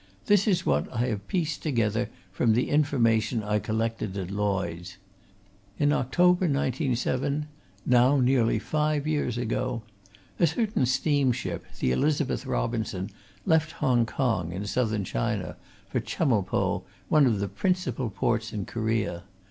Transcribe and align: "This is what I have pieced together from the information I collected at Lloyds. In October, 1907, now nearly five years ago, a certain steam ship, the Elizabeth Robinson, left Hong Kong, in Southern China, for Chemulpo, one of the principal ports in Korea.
"This 0.25 0.47
is 0.47 0.65
what 0.65 0.91
I 0.91 1.05
have 1.09 1.27
pieced 1.27 1.61
together 1.61 2.09
from 2.31 2.53
the 2.53 2.71
information 2.71 3.43
I 3.43 3.59
collected 3.59 4.17
at 4.17 4.31
Lloyds. 4.31 4.97
In 5.77 5.93
October, 5.93 6.45
1907, 6.47 7.45
now 7.85 8.19
nearly 8.19 8.57
five 8.57 9.05
years 9.05 9.37
ago, 9.37 9.83
a 10.39 10.47
certain 10.47 10.87
steam 10.87 11.31
ship, 11.31 11.65
the 11.79 11.91
Elizabeth 11.91 12.47
Robinson, 12.47 13.11
left 13.45 13.73
Hong 13.73 14.07
Kong, 14.07 14.51
in 14.51 14.65
Southern 14.65 15.03
China, 15.03 15.55
for 15.87 15.99
Chemulpo, 15.99 16.81
one 17.07 17.27
of 17.27 17.39
the 17.39 17.47
principal 17.47 18.09
ports 18.09 18.51
in 18.51 18.65
Korea. 18.65 19.21